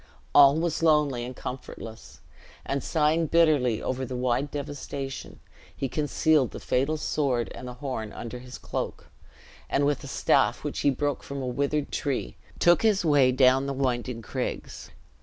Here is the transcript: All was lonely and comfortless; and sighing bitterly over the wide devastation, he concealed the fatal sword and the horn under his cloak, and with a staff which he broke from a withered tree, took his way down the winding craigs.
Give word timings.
All 0.33 0.59
was 0.59 0.81
lonely 0.81 1.23
and 1.23 1.35
comfortless; 1.35 2.21
and 2.65 2.83
sighing 2.83 3.27
bitterly 3.27 3.83
over 3.83 4.03
the 4.03 4.15
wide 4.15 4.49
devastation, 4.49 5.39
he 5.77 5.87
concealed 5.87 6.49
the 6.49 6.59
fatal 6.59 6.97
sword 6.97 7.51
and 7.53 7.67
the 7.67 7.75
horn 7.75 8.11
under 8.11 8.39
his 8.39 8.57
cloak, 8.57 9.11
and 9.69 9.85
with 9.85 10.03
a 10.03 10.07
staff 10.07 10.63
which 10.63 10.79
he 10.79 10.89
broke 10.89 11.21
from 11.21 11.39
a 11.43 11.45
withered 11.45 11.91
tree, 11.91 12.35
took 12.57 12.81
his 12.81 13.05
way 13.05 13.31
down 13.31 13.67
the 13.67 13.73
winding 13.73 14.23
craigs. 14.23 14.89